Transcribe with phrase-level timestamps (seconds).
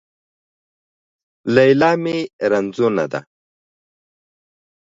[1.55, 2.17] ليلا مې
[2.51, 3.19] رنځونه ده